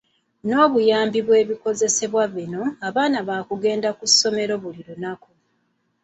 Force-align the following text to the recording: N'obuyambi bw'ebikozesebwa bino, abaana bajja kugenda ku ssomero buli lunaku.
N'obuyambi 0.47 1.19
bw'ebikozesebwa 1.25 2.23
bino, 2.35 2.63
abaana 2.87 3.19
bajja 3.27 3.47
kugenda 3.49 3.89
ku 3.97 4.05
ssomero 4.11 4.53
buli 4.63 4.81
lunaku. 4.87 5.29